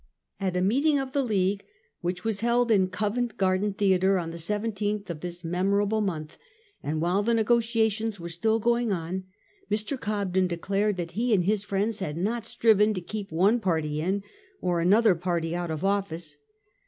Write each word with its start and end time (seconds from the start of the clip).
At 0.39 0.57
a 0.57 0.61
meeting 0.63 0.97
of 0.97 1.11
the 1.11 1.21
League, 1.21 1.63
which 1.99 2.23
was 2.23 2.39
held 2.39 2.71
in 2.71 2.87
Covent 2.87 3.37
Garden 3.37 3.71
Theatre 3.73 4.17
on 4.17 4.31
the 4.31 4.37
17th 4.37 5.11
of 5.11 5.19
this 5.19 5.43
memorable 5.43 6.01
month, 6.01 6.39
and 6.81 6.99
while 6.99 7.21
the 7.21 7.35
negotiations 7.35 8.19
were 8.19 8.27
still 8.27 8.57
going 8.59 8.91
on, 8.91 9.25
Mr. 9.69 9.99
Cobden 9.99 10.47
declared 10.47 10.97
that 10.97 11.11
he 11.11 11.35
and 11.35 11.43
his 11.43 11.63
friends 11.63 11.99
had 11.99 12.17
not 12.17 12.47
striven 12.47 12.95
to 12.95 12.99
keep 13.01 13.31
one 13.31 13.59
party 13.59 14.01
in 14.01 14.23
or 14.59 14.79
another 14.79 15.15
out 15.23 15.69
of 15.69 15.85
office. 15.85 16.35